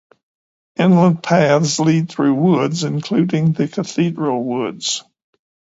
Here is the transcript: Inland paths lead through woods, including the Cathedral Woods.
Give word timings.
Inland 0.79 1.21
paths 1.21 1.79
lead 1.79 2.09
through 2.09 2.33
woods, 2.33 2.83
including 2.83 3.53
the 3.53 3.67
Cathedral 3.67 4.43
Woods. 4.43 5.03